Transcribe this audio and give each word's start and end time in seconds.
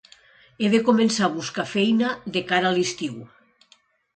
He 0.63 0.79
començat 0.87 1.27
a 1.27 1.29
buscar 1.35 1.65
feina 1.73 2.09
de 2.39 2.43
cara 2.53 2.71
a 2.71 2.73
l'estiu. 2.79 3.21